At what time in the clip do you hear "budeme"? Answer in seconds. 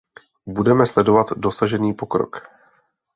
0.47-0.87